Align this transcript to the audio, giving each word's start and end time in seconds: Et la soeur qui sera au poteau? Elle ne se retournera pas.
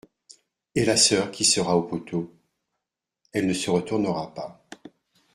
Et 0.73 0.83
la 0.83 0.97
soeur 0.97 1.29
qui 1.29 1.45
sera 1.45 1.77
au 1.77 1.83
poteau? 1.83 2.33
Elle 3.33 3.45
ne 3.45 3.53
se 3.53 3.69
retournera 3.69 4.33
pas. 4.33 4.67